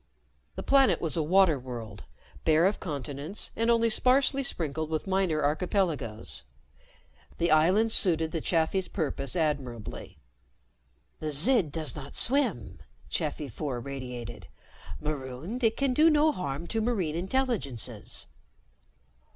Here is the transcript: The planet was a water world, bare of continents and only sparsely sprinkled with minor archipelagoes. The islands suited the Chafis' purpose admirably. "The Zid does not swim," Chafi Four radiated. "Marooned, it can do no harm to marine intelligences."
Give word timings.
The 0.55 0.63
planet 0.63 0.99
was 0.99 1.15
a 1.15 1.21
water 1.21 1.59
world, 1.59 2.05
bare 2.43 2.65
of 2.65 2.79
continents 2.79 3.51
and 3.55 3.69
only 3.69 3.87
sparsely 3.91 4.41
sprinkled 4.41 4.89
with 4.89 5.05
minor 5.05 5.43
archipelagoes. 5.43 6.41
The 7.37 7.51
islands 7.51 7.93
suited 7.93 8.31
the 8.31 8.41
Chafis' 8.41 8.87
purpose 8.91 9.35
admirably. 9.35 10.17
"The 11.19 11.29
Zid 11.29 11.71
does 11.71 11.95
not 11.95 12.15
swim," 12.15 12.79
Chafi 13.11 13.47
Four 13.51 13.79
radiated. 13.79 14.47
"Marooned, 14.99 15.63
it 15.63 15.77
can 15.77 15.93
do 15.93 16.09
no 16.09 16.31
harm 16.31 16.65
to 16.65 16.81
marine 16.81 17.15
intelligences." 17.15 18.25